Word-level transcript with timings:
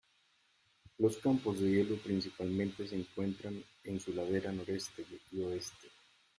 Los 0.97 1.17
campos 1.19 1.59
de 1.59 1.69
hielo 1.69 1.95
principalmente 1.97 2.87
se 2.87 2.95
encuentran 2.95 3.63
en 3.83 3.99
su 3.99 4.11
ladera 4.13 4.51
noreste 4.51 5.05
y 5.31 5.41
oeste. 5.43 5.89